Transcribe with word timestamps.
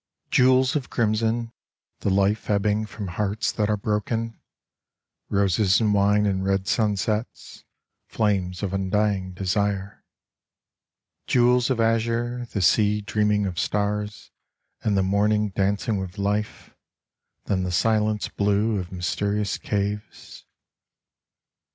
Jewels 0.31 0.75
of 0.75 0.89
crimson, 0.89 1.53
the 1.99 2.09
life 2.09 2.49
Ebbing 2.49 2.87
from 2.87 3.07
hearts 3.07 3.51
that 3.51 3.69
are 3.69 3.77
broken, 3.77 4.41
Roses 5.29 5.79
and 5.79 5.93
wine 5.93 6.25
and 6.25 6.43
red 6.43 6.67
sunsets, 6.67 7.65
Flames 8.07 8.63
of 8.63 8.73
undying 8.73 9.35
desire. 9.35 10.03
Jewels 11.27 11.69
of 11.69 11.79
azure, 11.79 12.47
the 12.47 12.63
sea 12.63 13.01
Dreaming 13.01 13.45
of 13.45 13.59
stars, 13.59 14.31
and 14.83 14.97
the 14.97 15.03
morning 15.03 15.49
Dancing 15.49 15.97
with 15.99 16.17
life, 16.17 16.73
then 17.45 17.61
the 17.61 17.71
silence 17.71 18.27
Blue 18.27 18.79
of 18.79 18.91
mysterious 18.91 19.59
caves. 19.59 20.45